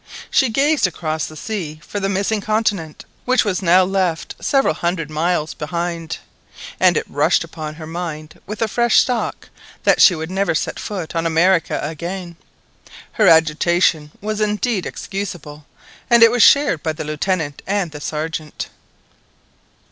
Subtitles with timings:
[0.31, 5.11] She gazed across the sea for the missing continent, which was now left several hundred
[5.11, 6.17] miles behind,
[6.79, 9.49] and it rushed upon her mind with a fresh shock
[9.83, 12.35] that she would never set foot on America again.
[13.11, 15.67] Her agitation was indeed excusable,
[16.09, 18.69] and it was shared by the Lieutenant and the Sergeant.